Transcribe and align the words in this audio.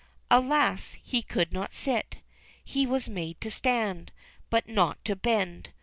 Alas, 0.31 0.95
he 1.03 1.21
could 1.21 1.53
not 1.53 1.73
sit! 1.75 2.21
He 2.63 2.87
was 2.87 3.07
made 3.07 3.39
to 3.41 3.51
stand, 3.51 4.11
but 4.49 4.67
not 4.67 5.05
to 5.05 5.15
bend. 5.15 5.69